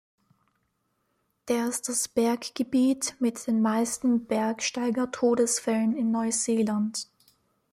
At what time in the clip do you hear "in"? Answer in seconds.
5.95-6.09